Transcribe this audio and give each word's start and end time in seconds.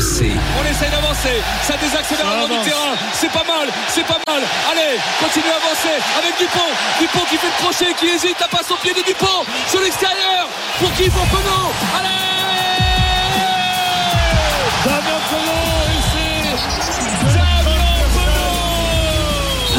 RMC. 0.00 0.32
On 0.58 0.64
essaye 0.64 0.90
d'avancer, 0.90 1.42
ça 1.62 1.76
désaccélère 1.76 2.24
le 2.30 2.40
long 2.40 2.48
du 2.48 2.64
terrain, 2.64 2.96
c'est 3.12 3.30
pas 3.30 3.44
mal, 3.44 3.68
c'est 3.88 4.06
pas 4.06 4.18
mal. 4.26 4.42
Allez, 4.72 4.98
continue 5.20 5.52
à 5.52 5.56
avancer 5.56 5.94
avec 6.16 6.38
Dupont. 6.38 6.72
Dupont 6.98 7.24
qui 7.28 7.36
fait 7.36 7.46
le 7.46 7.62
crochet, 7.62 7.94
qui 7.98 8.06
hésite, 8.08 8.40
à 8.40 8.48
passer 8.48 8.72
au 8.72 8.76
pied 8.76 8.94
de 8.94 9.02
Dupont 9.04 9.44
sur 9.68 9.80
l'extérieur. 9.80 10.48
Pour 10.78 10.92
qui 10.94 11.10
Pour 11.10 11.26
Penaud 11.26 11.72
Allez 11.98 12.08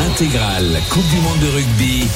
Intégrale 0.08 0.82
Coupe 0.90 1.08
du 1.08 1.18
Monde 1.22 1.40
de 1.40 1.48
rugby. 1.48 2.08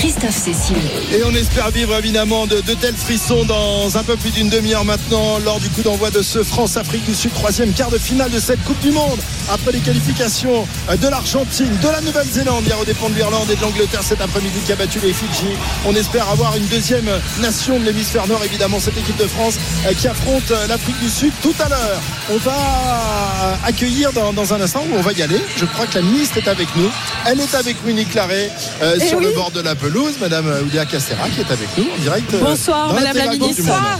Christophe 0.00 0.34
Cécile. 0.34 0.76
Et 1.12 1.22
on 1.24 1.34
espère 1.34 1.70
vivre 1.70 1.94
évidemment 1.94 2.46
de, 2.46 2.62
de 2.62 2.72
tels 2.72 2.96
frissons 2.96 3.44
dans 3.44 3.98
un 3.98 4.02
peu 4.02 4.16
plus 4.16 4.30
d'une 4.30 4.48
demi-heure 4.48 4.86
maintenant 4.86 5.38
lors 5.44 5.60
du 5.60 5.68
coup 5.68 5.82
d'envoi 5.82 6.10
de 6.10 6.22
ce 6.22 6.42
France-Afrique 6.42 7.04
du 7.04 7.14
Sud, 7.14 7.34
troisième 7.34 7.74
quart 7.74 7.90
de 7.90 7.98
finale 7.98 8.30
de 8.30 8.40
cette 8.40 8.64
Coupe 8.64 8.80
du 8.80 8.92
Monde. 8.92 9.20
Après 9.52 9.72
les 9.72 9.80
qualifications 9.80 10.66
de 10.90 11.06
l'Argentine, 11.06 11.76
de 11.82 11.88
la 11.88 12.00
Nouvelle-Zélande, 12.00 12.64
hier 12.64 12.80
au 12.80 12.86
dépend 12.86 13.10
de 13.10 13.14
l'Irlande 13.14 13.50
et 13.50 13.56
de 13.56 13.60
l'Angleterre 13.60 14.02
cet 14.02 14.22
après-midi 14.22 14.60
qui 14.64 14.72
a 14.72 14.76
battu 14.76 15.00
les 15.00 15.12
Fidji. 15.12 15.54
On 15.84 15.94
espère 15.94 16.30
avoir 16.30 16.56
une 16.56 16.66
deuxième 16.68 17.10
nation 17.42 17.78
de 17.78 17.84
l'hémisphère 17.84 18.26
nord, 18.26 18.42
évidemment 18.42 18.80
cette 18.80 18.96
équipe 18.96 19.18
de 19.18 19.26
France 19.26 19.58
euh, 19.86 19.92
qui 19.92 20.08
affronte 20.08 20.50
euh, 20.50 20.66
l'Afrique 20.66 20.98
du 21.00 21.10
Sud 21.10 21.32
tout 21.42 21.54
à 21.58 21.68
l'heure. 21.68 22.00
On 22.30 22.38
va 22.38 23.58
accueillir 23.66 24.14
dans, 24.14 24.32
dans, 24.32 24.54
un 24.54 24.62
instant 24.62 24.82
où 24.90 24.94
on 24.96 25.02
va 25.02 25.12
y 25.12 25.20
aller. 25.20 25.40
Je 25.58 25.66
crois 25.66 25.86
que 25.86 25.96
la 25.96 26.02
ministre 26.02 26.38
est 26.38 26.48
avec 26.48 26.68
nous. 26.74 26.88
Elle 27.26 27.40
est 27.40 27.54
avec 27.54 27.76
Winnie 27.84 28.06
Claret 28.06 28.50
euh, 28.80 28.98
sur 28.98 29.18
oui. 29.18 29.24
le 29.26 29.32
bord 29.32 29.50
de 29.50 29.60
la 29.60 29.74
pelouse. 29.74 29.89
Madame 30.20 30.46
Oulia 30.66 30.84
Castera 30.84 31.28
qui 31.28 31.40
est 31.40 31.50
avec 31.50 31.68
nous 31.76 31.84
en 31.84 31.98
direct. 32.00 32.34
Bonsoir 32.40 32.94
Madame 32.94 33.16
la 33.16 33.26
ministre. 33.26 33.62
Bonsoir. 33.62 33.98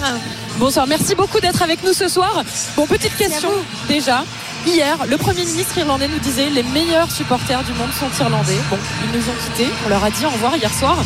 Bonsoir, 0.59 0.87
merci 0.87 1.15
beaucoup 1.15 1.41
d'être 1.41 1.63
avec 1.63 1.83
nous 1.83 1.93
ce 1.93 2.07
soir. 2.07 2.45
Bon, 2.77 2.87
petite 2.87 3.17
question 3.17 3.51
déjà. 3.89 4.25
Hier, 4.67 4.99
le 5.09 5.17
Premier 5.17 5.45
ministre 5.45 5.79
irlandais 5.79 6.07
nous 6.07 6.19
disait 6.19 6.51
les 6.51 6.63
meilleurs 6.63 7.11
supporters 7.11 7.63
du 7.65 7.73
monde 7.73 7.89
sont 7.99 8.23
irlandais. 8.23 8.59
Bon, 8.69 8.79
ils 9.05 9.19
nous 9.19 9.25
ont 9.25 9.35
quittés, 9.47 9.71
on 9.87 9.89
leur 9.89 10.05
a 10.05 10.11
dit 10.11 10.25
au 10.27 10.29
revoir 10.29 10.57
hier 10.57 10.73
soir. 10.73 10.97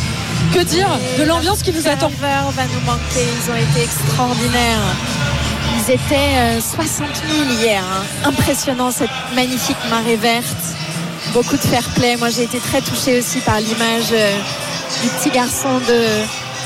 Que 0.53 0.59
dire 0.59 0.89
de 1.17 1.23
l'ambiance 1.23 1.63
qui 1.63 1.71
nous 1.71 1.87
attend 1.87 2.11
va 2.19 2.65
nous 2.65 2.85
manquer, 2.85 3.23
ils 3.23 3.51
ont 3.51 3.55
été 3.55 3.83
extraordinaires. 3.83 4.95
Ils 5.77 5.93
étaient 5.93 6.61
60 6.61 7.07
000 7.47 7.59
hier. 7.59 7.81
Hein. 7.83 8.29
Impressionnant 8.29 8.91
cette 8.91 9.09
magnifique 9.35 9.77
marée 9.89 10.17
verte. 10.17 10.45
Beaucoup 11.33 11.57
de 11.57 11.61
fair 11.61 11.83
play. 11.95 12.15
Moi, 12.17 12.29
j'ai 12.29 12.43
été 12.43 12.59
très 12.59 12.81
touchée 12.81 13.19
aussi 13.19 13.39
par 13.39 13.59
l'image 13.59 14.09
du 15.01 15.09
petit 15.09 15.29
garçon 15.29 15.79
de 15.79 16.05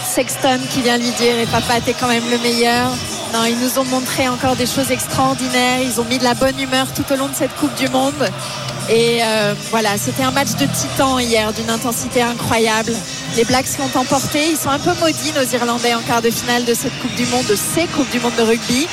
Sexton 0.10 0.60
qui 0.72 0.82
vient 0.82 0.98
lui 0.98 1.12
dire 1.12 1.38
et 1.40 1.46
papa 1.46 1.80
t'es 1.86 1.94
quand 1.94 2.08
même 2.08 2.30
le 2.30 2.38
meilleur. 2.40 2.90
Non 3.34 3.46
ils 3.46 3.60
nous 3.60 3.78
ont 3.78 3.86
montré 3.86 4.28
encore 4.28 4.56
des 4.56 4.66
choses 4.66 4.92
extraordinaires. 4.92 5.82
Ils 5.82 6.02
ont 6.02 6.06
mis 6.06 6.18
de 6.18 6.24
la 6.24 6.34
bonne 6.34 6.60
humeur 6.60 6.88
tout 6.94 7.06
au 7.12 7.16
long 7.16 7.28
de 7.28 7.36
cette 7.36 7.56
coupe 7.56 7.74
du 7.76 7.88
monde. 7.90 8.30
Et 8.90 9.20
euh, 9.22 9.54
voilà 9.70 9.98
c'était 9.98 10.24
un 10.24 10.32
match 10.32 10.56
de 10.56 10.66
titan 10.66 11.20
hier 11.20 11.54
d'une 11.54 11.70
intensité 11.70 12.22
incroyable. 12.22 12.94
Les 13.38 13.46
Blacks 13.46 13.68
qui 13.68 13.82
ont 13.82 14.00
emporté. 14.00 14.50
Ils 14.50 14.58
sont 14.58 14.70
un 14.70 14.80
peu 14.80 14.92
maudits 15.00 15.32
nos 15.36 15.46
Irlandais 15.46 15.94
en 15.94 16.02
quart 16.02 16.22
de 16.22 16.32
finale 16.32 16.66
de 16.66 16.74
cette 16.74 16.98
coupe 17.00 17.16
du 17.16 17.26
monde 17.28 17.46
de 17.46 17.56
ces 17.56 17.86
coupes 17.88 18.10
du 18.10 18.20
monde 18.20 18.36
de 18.36 18.44
rugby 18.44 18.88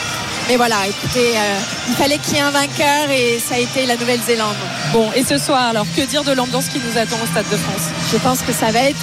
mais 0.48 0.56
voilà, 0.56 0.86
écoutez, 0.86 1.36
euh, 1.36 1.58
il 1.88 1.94
fallait 1.94 2.18
qu'il 2.18 2.34
y 2.34 2.36
ait 2.38 2.42
un 2.42 2.52
vainqueur 2.52 3.10
et 3.10 3.40
ça 3.40 3.56
a 3.56 3.58
été 3.58 3.84
la 3.84 3.96
Nouvelle-Zélande. 3.96 4.54
Bon, 4.92 5.10
et 5.12 5.24
ce 5.24 5.38
soir, 5.38 5.70
alors, 5.70 5.86
que 5.96 6.02
dire 6.02 6.22
de 6.22 6.32
l'ambiance 6.32 6.68
qui 6.68 6.78
nous 6.78 6.96
attend 6.98 7.16
au 7.22 7.26
Stade 7.26 7.48
de 7.50 7.56
France? 7.56 7.90
Je 8.12 8.16
pense 8.18 8.42
que 8.42 8.52
ça 8.52 8.70
va 8.70 8.80
être 8.80 9.00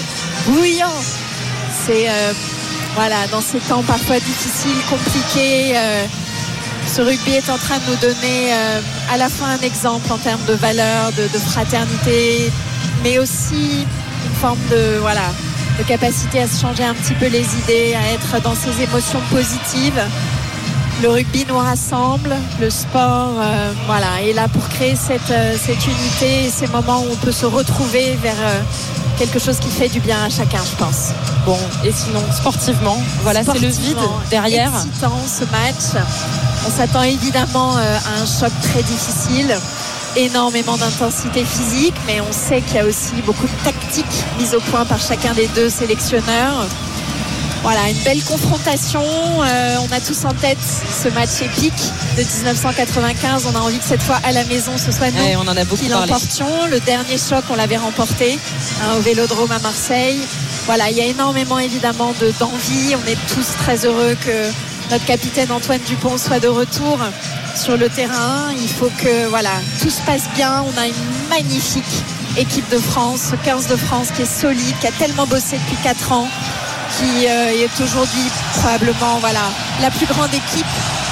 bouillant. 0.48 1.02
C'est, 1.86 2.10
euh, 2.10 2.34
voilà, 2.96 3.28
dans 3.30 3.42
ces 3.42 3.60
temps 3.60 3.84
parfois 3.84 4.20
difficiles, 4.20 4.78
compliqués, 4.90 5.74
euh, 5.76 6.06
ce 6.88 7.02
rugby 7.02 7.34
est 7.34 7.50
en 7.50 7.58
train 7.58 7.78
de 7.78 7.92
nous 7.92 7.98
donner 7.98 8.54
à 9.12 9.18
la 9.18 9.30
fois 9.30 9.48
un 9.48 9.60
exemple 9.60 10.12
en 10.12 10.18
termes 10.18 10.44
de 10.48 10.54
valeur, 10.54 11.12
de, 11.14 11.24
de, 11.24 11.40
fraternité, 11.40 12.52
mais 13.04 13.20
aussi 13.20 13.86
une 14.26 14.36
forme 14.40 14.60
de, 14.70 14.98
voilà, 15.00 15.32
de 15.80 15.84
capacité 15.84 16.42
à 16.42 16.48
se 16.48 16.62
changer 16.62 16.84
un 16.84 16.94
petit 16.94 17.14
peu 17.14 17.28
les 17.28 17.46
idées, 17.64 17.96
à 17.96 18.14
être 18.14 18.42
dans 18.44 18.54
ces 18.54 18.84
émotions 18.84 19.22
positives 19.32 20.02
le 21.04 21.10
rugby 21.10 21.46
nous 21.50 21.58
rassemble, 21.58 22.34
le 22.62 22.70
sport 22.70 23.34
euh, 23.38 23.74
voilà, 23.88 24.22
est 24.22 24.32
là 24.32 24.48
pour 24.48 24.66
créer 24.70 24.96
cette, 24.96 25.32
euh, 25.32 25.54
cette, 25.62 25.86
unité 25.86 26.46
et 26.46 26.50
ces 26.50 26.68
moments 26.68 27.02
où 27.02 27.12
on 27.12 27.16
peut 27.18 27.34
se 27.34 27.46
retrouver 27.46 28.18
vers 28.24 28.40
euh, 28.40 28.62
quelque 29.20 29.38
chose 29.38 29.60
qui 29.60 29.68
fait 29.68 29.90
du 29.90 30.00
bien 30.00 30.24
à 30.24 30.30
chacun, 30.30 30.62
je 30.64 30.78
pense. 30.78 31.10
Bon, 31.46 31.58
et 31.84 31.92
sinon, 31.92 32.22
sportivement, 32.32 32.98
voilà, 33.22 33.44
c'est 33.44 33.60
le 33.60 33.68
vide 33.68 33.98
derrière. 34.30 34.72
excitant 34.74 35.18
ce 35.28 35.44
match. 35.52 36.06
On 36.66 36.72
s'attend 36.72 37.04
évidemment 37.04 37.76
à 37.76 38.22
un 38.22 38.26
choc 38.26 38.54
très 38.62 38.82
difficile 38.84 39.54
énormément 40.16 40.78
d'intensité 40.78 41.44
physique, 41.44 41.96
mais 42.08 42.22
on 42.22 42.32
sait 42.32 42.62
qu'il 42.62 42.76
y 42.76 42.80
a 42.80 42.86
aussi 42.86 43.16
beaucoup 43.26 43.48
de 43.48 43.64
tactiques 43.66 44.24
mises 44.40 44.56
au 44.56 44.62
point 44.62 44.86
par 44.86 45.02
chacun 45.02 45.34
des 45.34 45.48
deux 45.48 45.70
sélectionneurs. 45.70 46.66
Voilà, 47.64 47.90
une 47.90 48.04
belle 48.04 48.22
confrontation. 48.24 49.02
Euh, 49.02 49.78
on 49.80 49.92
a 49.94 50.02
tous 50.02 50.26
en 50.26 50.34
tête 50.34 50.58
ce 50.60 51.08
match 51.08 51.42
épique 51.42 51.94
de 52.18 52.22
1995. 52.22 53.48
On 53.50 53.56
a 53.58 53.62
envie 53.62 53.80
que 53.80 53.86
cette 53.86 54.02
fois 54.04 54.20
à 54.26 54.34
la 54.34 54.44
maison, 54.44 54.74
ce 54.78 54.92
soit 54.92 55.12
nous 55.12 55.24
ouais, 55.24 55.38
on 55.38 55.48
en 55.48 55.56
a 55.56 55.64
beaucoup 55.64 55.82
qui 55.82 55.88
l'emportions. 55.88 56.66
Le 56.70 56.82
dernier 56.82 57.18
choc, 57.18 57.46
on 57.50 57.56
l'avait 57.56 57.78
remporté 57.78 58.38
hein, 58.82 58.98
au 58.98 59.00
Vélodrome 59.00 59.52
à 59.54 59.60
Marseille. 59.60 60.20
Voilà, 60.66 60.90
il 60.90 60.98
y 60.98 61.02
a 61.02 61.06
énormément 61.06 61.58
évidemment 61.58 62.14
d'envie. 62.38 62.96
on 63.02 63.08
est 63.10 63.18
tous 63.34 63.56
très 63.58 63.86
heureux 63.86 64.18
que 64.20 64.52
notre 64.92 65.06
capitaine 65.06 65.50
Antoine 65.50 65.82
Dupont 65.88 66.18
soit 66.18 66.42
de 66.42 66.50
retour 66.50 67.00
sur 67.56 67.78
le 67.78 67.88
terrain. 67.88 68.52
Il 68.62 68.68
faut 68.68 68.92
que 68.98 69.28
voilà, 69.28 69.52
tout 69.82 69.90
se 69.90 70.02
passe 70.02 70.24
bien. 70.36 70.66
On 70.68 70.78
a 70.78 70.88
une 70.88 71.30
magnifique 71.30 72.04
équipe 72.36 72.70
de 72.70 72.78
France, 72.78 73.30
ce 73.32 73.36
15 73.38 73.68
de 73.68 73.78
France 73.78 74.08
qui 74.14 74.24
est 74.24 74.42
solide, 74.42 74.76
qui 74.82 74.88
a 74.88 74.92
tellement 74.92 75.28
bossé 75.28 75.58
depuis 75.58 75.78
4 75.82 76.12
ans 76.12 76.28
qui 76.98 77.28
euh, 77.28 77.64
est 77.64 77.82
aujourd'hui 77.84 78.26
probablement 78.60 79.18
voilà, 79.20 79.52
la 79.82 79.90
plus 79.92 80.06
grande 80.06 80.34
équipe 80.34 80.66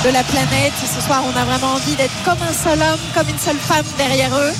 de 0.03 0.09
la 0.09 0.23
planète. 0.23 0.73
Ce 0.81 1.01
soir, 1.01 1.23
on 1.25 1.37
a 1.37 1.45
vraiment 1.45 1.73
envie 1.73 1.95
d'être 1.95 2.13
comme 2.23 2.37
un 2.41 2.53
seul 2.53 2.79
homme, 2.81 2.99
comme 3.15 3.29
une 3.29 3.39
seule 3.39 3.57
femme 3.57 3.85
derrière 3.97 4.35
eux 4.35 4.53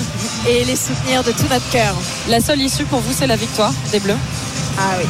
et 0.48 0.64
les 0.66 0.76
soutenir 0.76 1.24
de 1.24 1.32
tout 1.32 1.48
notre 1.50 1.70
cœur. 1.70 1.94
La 2.28 2.40
seule 2.40 2.62
issue 2.62 2.86
pour 2.86 3.00
vous, 3.00 3.14
c'est 3.14 3.28
la 3.28 3.36
victoire 3.36 3.74
des 3.92 4.00
Bleus? 4.00 4.18
Ah 4.78 4.96
oui, 4.98 5.06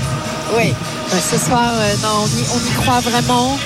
oui. 0.58 0.74
Ce 1.32 1.38
soir, 1.38 1.72
euh, 1.76 1.94
non, 2.02 2.24
on 2.24 2.28
y, 2.28 2.46
on 2.56 2.70
y, 2.70 2.82
croit 2.82 3.00
vraiment. 3.02 3.58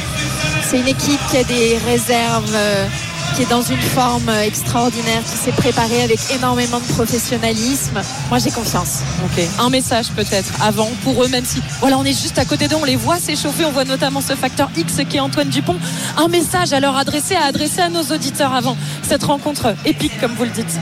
C'est 0.67 0.79
une 0.79 0.87
équipe 0.87 1.19
qui 1.29 1.37
a 1.37 1.43
des 1.43 1.79
réserves. 1.85 2.53
Euh, 2.55 2.87
qui 3.35 3.41
est 3.41 3.49
dans 3.49 3.61
une 3.61 3.81
forme 3.81 4.29
extraordinaire, 4.29 5.21
qui 5.23 5.37
s'est 5.37 5.51
préparée 5.51 6.03
avec 6.03 6.19
énormément 6.33 6.79
de 6.79 6.85
professionnalisme. 6.93 8.01
Moi, 8.29 8.39
j'ai 8.39 8.49
confiance. 8.49 8.99
Ok. 9.25 9.43
Un 9.59 9.69
message 9.69 10.07
peut-être 10.15 10.53
avant 10.61 10.89
pour 11.03 11.21
eux, 11.21 11.27
même 11.27 11.43
si 11.43 11.61
voilà, 11.81 11.97
on 11.97 12.05
est 12.05 12.13
juste 12.13 12.39
à 12.39 12.45
côté 12.45 12.69
d'eux, 12.69 12.77
on 12.79 12.85
les 12.85 12.95
voit 12.95 13.17
s'échauffer, 13.17 13.65
on 13.65 13.71
voit 13.71 13.83
notamment 13.83 14.21
ce 14.21 14.35
facteur 14.35 14.69
X 14.77 15.01
qui 15.09 15.17
est 15.17 15.19
Antoine 15.19 15.49
Dupont. 15.49 15.75
Un 16.17 16.29
message 16.29 16.71
à 16.71 16.79
leur 16.79 16.95
adresser, 16.95 17.35
à 17.35 17.45
adresser 17.45 17.81
à 17.81 17.89
nos 17.89 18.03
auditeurs 18.03 18.53
avant 18.53 18.77
cette 19.03 19.23
rencontre 19.23 19.75
épique, 19.85 20.17
comme 20.21 20.33
vous 20.33 20.45
le 20.45 20.51
dites. 20.51 20.79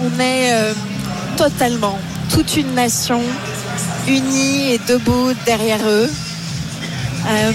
On 0.00 0.20
est 0.20 0.52
euh, 0.52 0.74
totalement 1.36 1.98
toute 2.32 2.56
une 2.56 2.72
nation 2.74 3.20
unie 4.06 4.72
et 4.72 4.78
debout 4.86 5.32
derrière 5.44 5.80
eux. 5.88 6.08
Euh, 7.26 7.52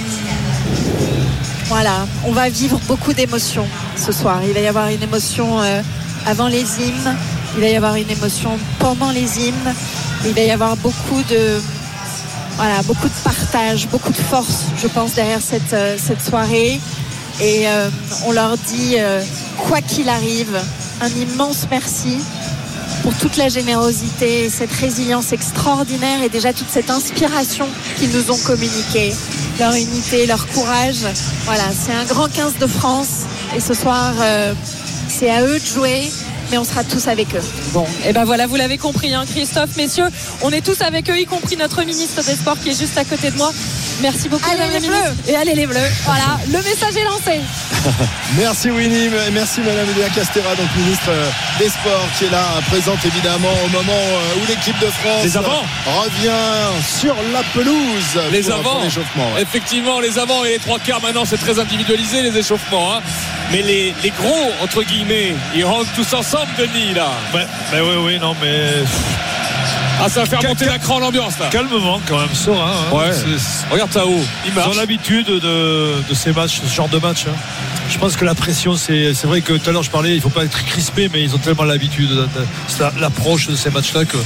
voilà, 1.68 2.06
on 2.26 2.32
va 2.32 2.50
vivre 2.50 2.80
beaucoup 2.88 3.14
d'émotions 3.14 3.68
ce 4.00 4.12
soir. 4.12 4.42
Il 4.48 4.54
va 4.54 4.62
y 4.62 4.68
avoir 4.68 4.88
une 4.88 5.04
émotion 5.04 5.62
euh, 5.62 5.82
avant 6.26 6.48
les 6.48 6.62
hymnes, 6.62 7.16
il 7.56 7.62
va 7.62 7.68
y 7.68 7.76
avoir 7.76 7.96
une 7.96 8.10
émotion 8.10 8.52
pendant 8.80 9.12
les 9.12 9.40
hymnes, 9.40 9.74
il 10.26 10.34
va 10.34 10.42
y 10.42 10.52
avoir 10.52 10.76
beaucoup 10.78 11.22
de 11.30 11.62
voilà, 12.56 12.82
beaucoup 12.84 13.08
de 13.08 13.24
partage, 13.24 13.88
beaucoup 13.88 14.12
de 14.12 14.18
force, 14.18 14.66
je 14.82 14.88
pense, 14.88 15.14
derrière 15.14 15.42
cette, 15.42 15.74
euh, 15.74 15.98
cette 15.98 16.22
soirée. 16.22 16.80
Et 17.42 17.70
euh, 17.70 17.90
on 18.26 18.34
leur 18.34 18.58
dit, 18.58 18.98
quoi 19.58 19.80
qu'il 19.80 20.10
arrive, 20.10 20.60
un 21.00 21.08
immense 21.08 21.68
merci 21.72 22.18
pour 23.02 23.14
toute 23.14 23.38
la 23.38 23.48
générosité, 23.48 24.50
cette 24.50 24.74
résilience 24.74 25.32
extraordinaire 25.32 26.22
et 26.22 26.28
déjà 26.28 26.52
toute 26.52 26.70
cette 26.70 26.90
inspiration 26.90 27.66
qu'ils 27.98 28.12
nous 28.12 28.30
ont 28.30 28.38
communiquée, 28.46 29.14
leur 29.58 29.74
unité, 29.74 30.26
leur 30.26 30.46
courage. 30.48 31.06
Voilà, 31.46 31.64
c'est 31.72 31.94
un 31.94 32.04
grand 32.04 32.28
15 32.28 32.56
de 32.60 32.68
France 32.68 33.26
et 33.56 33.60
ce 33.60 33.74
soir, 33.74 34.14
euh, 34.22 34.54
c'est 35.08 35.30
à 35.30 35.44
eux 35.44 35.60
de 35.60 35.66
jouer. 35.66 36.10
Mais 36.52 36.58
on 36.58 36.64
sera 36.64 36.84
tous 36.84 37.08
avec 37.08 37.36
eux. 37.36 37.44
Bon, 37.74 37.86
et 38.08 38.12
ben 38.12 38.26
voilà, 38.26 38.48
vous 38.48 38.56
l'avez 38.56 38.80
compris, 38.80 39.14
hein, 39.14 39.24
Christophe, 39.32 39.78
messieurs, 39.78 40.08
on 40.42 40.50
est 40.52 40.62
tous 40.66 40.82
avec 40.82 41.08
eux, 41.12 41.20
y 41.20 41.26
compris 41.26 41.58
notre 41.58 41.84
ministre 41.84 42.24
des 42.24 42.34
Sports 42.34 42.58
qui 42.60 42.70
est 42.72 42.80
juste 42.80 42.98
à 42.98 43.06
côté 43.06 43.30
de 43.30 43.38
moi. 43.38 43.52
Merci 44.02 44.30
beaucoup, 44.30 44.50
allez 44.50 44.58
Madame 44.58 44.82
les 44.82 44.88
la 44.88 44.88
bleus. 44.88 45.10
ministre. 45.12 45.30
Et 45.30 45.36
allez 45.36 45.54
les 45.54 45.68
bleus. 45.68 45.90
Voilà, 46.06 46.40
le 46.48 46.58
message 46.58 46.96
est 46.96 47.04
lancé. 47.04 47.40
merci 48.40 48.72
Winnie, 48.72 49.10
merci 49.32 49.62
Madame 49.62 49.88
Elia 49.96 50.10
Castera, 50.10 50.56
donc 50.56 50.68
ministre 50.76 51.12
des 51.60 51.70
Sports, 51.70 52.08
qui 52.18 52.26
est 52.26 52.32
là, 52.32 52.44
présente 52.68 53.06
évidemment 53.06 53.54
au 53.66 53.70
moment 53.70 54.02
où 54.42 54.48
l'équipe 54.48 54.80
de 54.80 54.88
France 54.88 55.24
les 55.24 55.38
revient 55.38 56.82
sur 57.00 57.16
la 57.32 57.44
pelouse. 57.54 58.20
Les 58.32 58.42
pour, 58.42 58.54
avants. 58.56 58.80
pour. 59.14 59.40
Effectivement, 59.40 60.00
les 60.00 60.18
avants 60.18 60.44
et 60.46 60.54
les 60.54 60.60
trois 60.60 60.80
quarts 60.80 61.02
maintenant, 61.04 61.26
c'est 61.26 61.38
très 61.38 61.60
individualisé 61.60 62.24
les 62.24 62.36
échauffements. 62.36 62.96
Hein. 62.96 63.02
Mais 63.52 63.62
les, 63.64 63.94
les 64.04 64.10
gros, 64.12 64.52
entre 64.62 64.84
guillemets, 64.84 65.34
ils 65.56 65.66
rentrent 65.66 65.92
tous 65.96 66.14
ensemble, 66.14 66.48
Denis, 66.58 66.94
là. 66.94 67.10
Ouais, 67.34 67.46
mais 67.72 67.80
oui, 67.82 67.96
oui, 68.06 68.20
non, 68.20 68.36
mais 68.42 68.70
Ah, 70.02 70.08
ça 70.08 70.22
va 70.22 70.26
faire 70.28 70.40
Cal- 70.40 70.50
monter 70.52 70.66
la 70.66 70.78
cran 70.78 71.00
l'ambiance, 71.00 71.38
là. 71.40 71.48
calmement 71.48 72.00
quand 72.08 72.20
même, 72.20 72.34
Sora. 72.34 72.72
hein. 72.72 72.96
Ouais. 72.96 73.12
Regarde 73.72 73.90
Tao, 73.92 74.10
il 74.46 74.50
Ils 74.50 74.54
marche. 74.54 74.68
ont 74.70 74.76
l'habitude 74.78 75.26
de, 75.28 75.96
de 76.08 76.14
ces 76.14 76.32
matchs, 76.32 76.62
ce 76.66 76.74
genre 76.74 76.88
de 76.90 77.00
match. 77.00 77.26
hein. 77.28 77.34
Je 77.90 77.98
pense 77.98 78.16
que 78.16 78.24
la 78.24 78.36
pression, 78.36 78.76
c'est 78.78 79.16
c'est 79.16 79.26
vrai 79.26 79.42
que 79.42 79.54
tout 79.54 79.68
à 79.68 79.74
l'heure 79.74 79.82
je 79.82 79.90
parlais, 79.90 80.12
il 80.12 80.18
ne 80.18 80.22
faut 80.22 80.30
pas 80.30 80.44
être 80.44 80.64
crispé, 80.66 81.10
mais 81.12 81.24
ils 81.24 81.34
ont 81.34 81.40
tellement 81.40 81.64
l'habitude, 81.64 82.12
l'approche 83.02 83.48
de 83.48 83.56
ces 83.56 83.72
matchs-là 83.72 84.06
que 84.06 84.18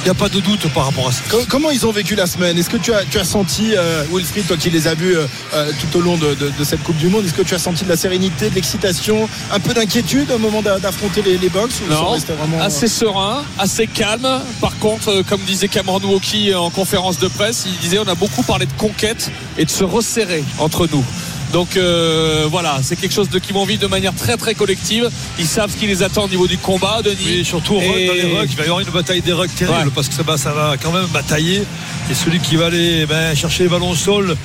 il 0.00 0.04
n'y 0.04 0.10
a 0.10 0.14
pas 0.14 0.28
de 0.28 0.40
doute 0.40 0.66
par 0.72 0.86
rapport 0.86 1.08
à 1.08 1.12
ça. 1.12 1.22
Co- 1.30 1.44
Comment 1.48 1.70
ils 1.70 1.86
ont 1.86 1.92
vécu 1.92 2.14
la 2.14 2.26
semaine? 2.26 2.56
Est-ce 2.56 2.70
que 2.70 2.76
tu 2.78 2.92
as, 2.92 3.04
tu 3.04 3.18
as 3.18 3.24
senti, 3.24 3.74
euh, 3.76 4.02
Wilfried, 4.12 4.46
toi 4.46 4.56
qui 4.56 4.70
les 4.70 4.88
as 4.88 4.94
vus 4.94 5.16
euh, 5.16 5.26
euh, 5.54 5.70
tout 5.80 5.98
au 5.98 6.00
long 6.00 6.16
de, 6.16 6.34
de- 6.34 6.50
de 6.58 6.64
cette 6.64 6.82
Coupe 6.82 6.96
du 6.96 7.08
Monde, 7.08 7.24
est-ce 7.26 7.34
que 7.34 7.42
tu 7.42 7.54
as 7.54 7.58
senti 7.58 7.84
de 7.84 7.88
la 7.90 7.96
sérénité, 7.96 8.48
de 8.48 8.54
l'excitation, 8.54 9.28
un 9.52 9.60
peu 9.60 9.74
d'inquiétude 9.74 10.30
au 10.30 10.38
moment 10.38 10.62
d'a- 10.62 10.78
d'affronter 10.78 11.20
les, 11.22 11.36
les 11.38 11.48
box 11.50 11.74
Non, 11.90 12.16
vraiment, 12.16 12.58
euh, 12.60 12.64
assez 12.66 12.88
serein, 12.88 13.44
assez 13.58 13.86
calme. 13.86 14.26
Par 14.60 14.78
contre, 14.78 15.08
euh, 15.10 15.22
comme 15.22 15.40
disait 15.42 15.68
Cameron 15.68 16.00
Wauki 16.00 16.54
en 16.54 16.70
conférence 16.70 17.18
de 17.18 17.28
presse, 17.28 17.64
il 17.66 17.76
disait 17.78 17.98
on 17.98 18.08
a 18.08 18.14
beaucoup 18.14 18.42
parlé 18.42 18.64
de 18.66 18.72
conquête 18.78 19.30
et 19.58 19.64
de 19.66 19.70
se 19.70 19.84
resserrer 19.84 20.44
entre 20.58 20.88
nous. 20.90 21.04
Donc 21.52 21.76
euh, 21.76 22.46
voilà, 22.48 22.78
c'est 22.82 22.94
quelque 22.96 23.12
chose 23.14 23.28
de 23.28 23.38
qui 23.40 23.52
vont 23.52 23.64
vivre 23.64 23.80
de 23.82 23.86
manière 23.88 24.14
très 24.14 24.36
très 24.36 24.54
collective. 24.54 25.10
Ils 25.38 25.46
savent 25.46 25.70
ce 25.70 25.76
qui 25.76 25.86
les 25.86 26.02
attend 26.02 26.24
au 26.24 26.28
niveau 26.28 26.46
du 26.46 26.58
combat, 26.58 27.00
Denis. 27.02 27.16
Oui, 27.26 27.44
surtout 27.44 27.76
Et- 27.80 28.06
dans 28.06 28.12
les 28.14 28.22
rucks, 28.38 28.50
il 28.50 28.56
va 28.56 28.62
y 28.62 28.66
avoir 28.66 28.80
une 28.80 28.90
bataille 28.90 29.20
des 29.20 29.32
rucks 29.32 29.54
terrible 29.56 29.88
Ouais. 29.88 29.92
parce 29.94 30.08
que 30.08 30.14
ça 30.14 30.22
va, 30.22 30.36
ça 30.36 30.52
va 30.52 30.76
quand 30.80 30.92
même 30.92 31.06
batailler. 31.06 31.64
Et 32.10 32.14
celui 32.14 32.38
qui 32.40 32.56
va 32.56 32.66
aller 32.66 33.04
ben, 33.06 33.34
chercher 33.34 33.64
les 33.64 33.68
ballons 33.68 33.90
au 33.90 33.96
sol, 33.96 34.36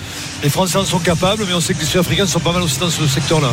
les 0.44 0.50
Français 0.50 0.78
en 0.78 0.86
sont 0.86 1.00
capables, 1.00 1.46
mais 1.48 1.54
on 1.54 1.62
sait 1.62 1.74
que 1.74 1.80
les 1.80 1.86
Sud-Africains 1.86 2.26
sont 2.28 2.40
pas 2.40 2.52
mal 2.52 2.64
aussi 2.64 2.80
dans 2.80 2.90
ce 2.90 3.06
secteur-là. 3.08 3.50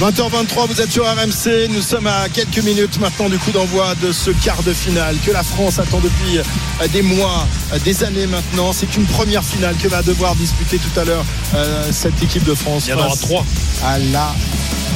20h23, 0.00 0.68
vous 0.68 0.80
êtes 0.80 0.90
sur 0.90 1.04
RMC. 1.04 1.68
Nous 1.70 1.82
sommes 1.82 2.06
à 2.06 2.28
quelques 2.28 2.62
minutes 2.64 2.98
maintenant 2.98 3.28
du 3.28 3.38
coup 3.38 3.52
d'envoi 3.52 3.94
de 3.96 4.10
ce 4.10 4.30
quart 4.30 4.62
de 4.62 4.72
finale 4.72 5.16
que 5.24 5.30
la 5.30 5.42
France 5.42 5.78
attend 5.78 5.98
depuis 5.98 6.38
euh, 6.38 6.88
des 6.88 7.02
mois, 7.02 7.46
euh, 7.72 7.78
des 7.80 8.02
années 8.02 8.26
maintenant. 8.26 8.72
C'est 8.72 8.96
une 8.96 9.04
première 9.04 9.44
finale 9.44 9.76
que 9.76 9.88
va 9.88 10.02
devoir 10.02 10.34
disputer 10.34 10.78
tout 10.78 11.00
à 11.00 11.04
l'heure 11.04 11.24
euh, 11.54 11.88
cette 11.92 12.20
équipe 12.22 12.44
de 12.44 12.54
France. 12.54 12.84
Il 12.86 12.90
y 12.90 12.94
en 12.94 12.98
aura 12.98 13.16
trois. 13.16 13.44
À 13.84 13.98
la 13.98 14.34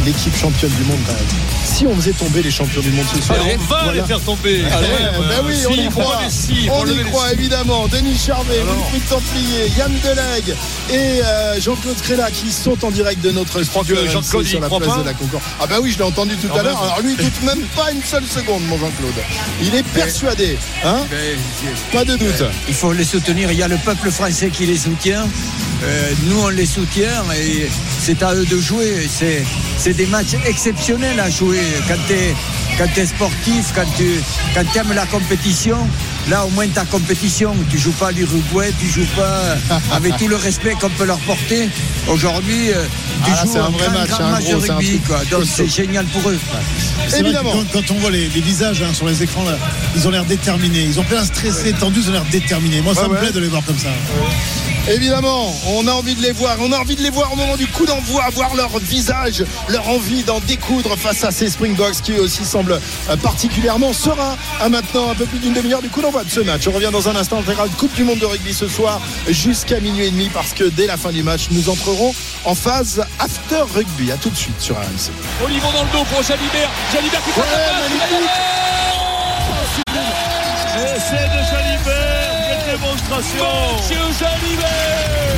l'équipe 0.04 0.37
championne 0.37 0.72
du 0.72 0.84
monde. 0.84 1.00
Si 1.76 1.87
on 1.87 1.94
faisait 1.94 2.12
tomber 2.12 2.43
les 2.43 2.50
champions 2.50 2.81
du 2.81 2.90
monde 2.90 3.05
ce 3.14 3.20
soir, 3.20 3.38
Allez, 3.38 3.58
on 3.61 3.64
va 3.64 3.82
voilà. 3.84 4.00
les 4.00 4.06
faire 4.08 4.20
tomber. 4.23 4.62
Eh, 4.64 5.28
ben 5.28 5.44
oui, 5.44 5.56
on 5.69 5.75
y 5.75 5.88
croit. 5.90 6.20
on 6.73 6.87
y 6.87 7.05
croit 7.05 7.32
évidemment. 7.34 7.87
Denis 7.87 8.17
Charvet. 8.17 8.62
Wilfried 8.62 9.06
Templier, 9.11 9.70
Yann 9.76 9.93
Delegue 10.02 10.56
et 10.88 11.23
euh, 11.23 11.61
Jean-Claude 11.61 12.00
Créla 12.00 12.31
qui 12.31 12.50
sont 12.50 12.82
en 12.82 12.90
direct 12.90 13.23
de 13.23 13.31
notre 13.31 13.62
studio 13.62 13.94
Jean-Claude, 14.06 14.46
sur 14.46 14.58
la 14.58 14.69
place 14.70 14.87
pas 14.88 14.96
de 15.00 15.05
la 15.05 15.12
Concorde. 15.12 15.43
Ah 15.61 15.67
bah 15.67 15.76
oui, 15.82 15.93
je 15.93 15.99
l'ai 15.99 16.05
entendu 16.05 16.34
tout 16.37 16.49
à 16.56 16.62
l'heure. 16.62 16.82
Alors 16.82 17.02
lui, 17.02 17.14
il 17.19 17.23
doute 17.23 17.43
même 17.43 17.61
pas 17.76 17.93
une 17.93 18.02
seule 18.02 18.25
seconde, 18.25 18.62
mon 18.69 18.78
Jean-Claude. 18.78 19.12
Il 19.61 19.75
est 19.75 19.87
persuadé, 19.88 20.56
hein 20.82 21.00
Pas 21.93 22.06
de 22.06 22.17
doute. 22.17 22.43
Il 22.69 22.75
faut 22.75 22.94
les 22.94 23.05
soutenir. 23.05 23.52
Il 23.52 23.58
y 23.58 23.62
a 23.62 23.69
le 23.69 23.76
peuple 23.76 24.11
français 24.11 24.49
qui 24.49 24.64
les 24.64 24.78
soutient. 24.78 25.28
Euh, 25.84 26.12
nous, 26.25 26.40
on 26.40 26.49
les 26.49 26.67
soutient 26.67 27.23
et 27.38 27.69
c'est 28.00 28.23
à 28.23 28.34
eux 28.34 28.46
de 28.46 28.58
jouer. 28.58 29.06
C'est, 29.14 29.44
c'est 29.78 29.93
des 29.94 30.06
matchs 30.06 30.34
exceptionnels 30.46 31.20
à 31.20 31.28
jouer. 31.31 31.61
Quand 31.87 31.96
tu 32.06 32.14
es 32.14 32.34
quand 32.78 32.88
t'es 32.94 33.06
sportif, 33.06 33.73
quand 33.75 33.87
tu 33.96 34.20
quand 34.55 34.64
aimes 34.78 34.93
la 34.94 35.06
compétition, 35.06 35.78
là, 36.28 36.44
au 36.44 36.50
moins, 36.50 36.67
ta 36.69 36.84
compétition. 36.84 37.55
Tu 37.70 37.78
joues 37.78 37.93
pas 37.93 38.08
à 38.08 38.12
l'Uruguay, 38.12 38.70
tu 38.78 38.87
joues 38.87 39.06
pas 39.17 39.56
avec 39.93 40.17
tout 40.19 40.28
le 40.28 40.37
respect 40.37 40.75
qu'on 40.81 40.90
peut 40.90 41.05
leur 41.06 41.19
porter. 41.20 41.69
Aujourd'hui, 42.08 42.69
tu 43.25 43.31
Ah, 43.31 43.31
là, 43.31 43.43
joues 43.44 43.50
c'est 43.52 43.58
un 43.58 43.64
un 43.64 43.70
vrai 43.70 43.87
grand, 43.87 43.99
match, 43.99 44.08
grand 44.11 44.25
un 44.25 44.31
match 44.31 44.44
gros, 44.44 44.61
de 44.61 44.73
rugby. 44.73 45.00
Quoi. 45.06 45.25
Donc, 45.31 45.44
c'est 45.46 45.69
génial 45.69 46.05
pour 46.06 46.28
eux. 46.31 46.38
C'est 47.08 47.20
vrai 47.20 47.31
Évidemment. 47.31 47.52
que 47.52 47.56
quand, 47.73 47.81
quand 47.87 47.94
on 47.94 47.99
voit 47.99 48.11
les, 48.11 48.28
les 48.28 48.40
visages 48.40 48.82
hein, 48.82 48.93
sur 48.93 49.06
les 49.06 49.23
écrans, 49.23 49.44
là, 49.44 49.56
ils 49.94 50.06
ont 50.06 50.11
l'air 50.11 50.25
déterminés. 50.25 50.82
Ils 50.84 50.99
ont 51.00 51.05
plein 51.05 51.25
stressés, 51.25 51.73
tendus, 51.75 52.00
ils 52.02 52.08
ont 52.11 52.12
l'air 52.14 52.25
déterminés. 52.31 52.81
Moi, 52.82 52.94
ça 52.94 53.02
Ouais, 53.02 53.08
me 53.08 53.14
ouais. 53.14 53.20
plaît 53.20 53.32
de 53.32 53.40
les 53.40 53.49
voir 53.49 53.62
comme 53.64 53.78
ça. 53.78 53.88
Évidemment, 54.88 55.53
on 55.67 55.88
a 55.88 55.93
envie 55.93 56.15
de 56.15 56.23
les 56.23 56.31
voir. 56.31 56.56
On 56.61 56.71
a 56.71 56.79
envie 56.79 56.94
de 56.94 57.03
les 57.03 57.11
voir 57.11 57.33
au 57.33 57.37
moment 57.37 57.56
du 57.56 57.67
coup 57.67 57.87
d'envoi, 57.87 58.25
voir 58.33 58.55
leur 58.55 58.79
visage, 58.79 59.44
leur 59.69 59.88
envie 59.88 60.23
d'en 60.23 60.38
découdre 60.38 60.97
face 60.97 61.25
à 61.25 61.33
ces 61.33 61.50
Springboks 61.50 62.03
qui 62.03 62.12
eux 62.12 62.21
aussi 62.21 62.44
semblent 62.44 62.81
euh, 63.11 63.17
particulièrement 63.17 63.93
sereins. 63.93 64.37
À 64.61 64.69
maintenant 64.69 65.11
un 65.11 65.15
peu 65.17 65.25
plus 65.27 65.41
d'une 65.41 65.55
demi-heure 65.55 65.83
du 65.83 65.88
coup 65.88 66.03
d'envoi 66.03 66.23
de 66.23 66.31
ce 66.31 66.38
match. 66.41 66.69
On 66.69 66.71
revient 66.71 66.91
dans 66.93 67.09
un 67.09 67.17
instant 67.17 67.41
intégral 67.41 67.69
Coupe 67.71 67.94
du 67.94 68.05
Monde 68.05 68.21
de 68.21 68.27
rugby 68.27 68.55
ce 68.55 68.69
soir 68.69 69.00
jusqu'à 69.29 69.81
minuit 69.81 70.06
et 70.06 70.11
demi 70.11 70.29
parce 70.33 70.53
que 70.53 70.65
dès 70.65 70.87
la 70.87 70.97
fin 70.97 71.11
du 71.11 71.25
match, 71.25 71.49
nous 71.50 71.69
entrerons 71.69 72.15
en 72.44 72.55
phase 72.55 73.05
after 73.19 73.62
rugby. 73.75 74.12
À 74.12 74.17
tout 74.17 74.31
de 74.31 74.37
suite 74.37 74.61
sur 74.61 74.77
RMC. 74.77 75.11
Olivon 75.44 75.73
dans 75.73 75.83
le 75.83 75.91
dos 75.91 76.05
pour 76.05 76.23
Jalibert. 76.23 76.71
Jalibert 76.93 77.21
qui 77.25 77.31
Ouais, 77.31 77.47
la 77.99 78.06
passe, 78.06 78.56
Essai 80.97 81.17
de 81.17 81.43
Jalibert, 81.50 82.36
démonstration. 82.78 83.44
Mathieu 83.76 84.12
Jalibert 84.19 85.37